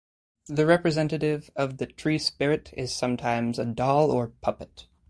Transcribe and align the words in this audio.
The 0.47 0.65
representative 0.65 1.51
of 1.55 1.77
the 1.77 1.85
tree-spirit 1.85 2.73
is 2.75 2.91
sometimes 2.91 3.59
a 3.59 3.65
doll 3.65 4.09
or 4.09 4.29
puppet. 4.29 4.87